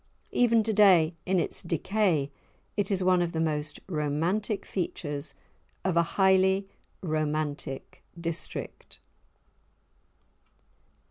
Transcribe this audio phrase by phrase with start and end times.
[0.31, 2.31] Even today, in its decay,
[2.75, 5.35] it is one of the most romantic features
[5.85, 6.67] of a highly
[7.03, 8.99] romantic district.